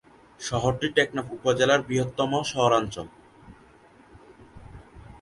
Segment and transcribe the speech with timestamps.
[0.39, 3.07] শহরটি টেকনাফ উপজেলার বৃহত্তম শহরাঞ্চল।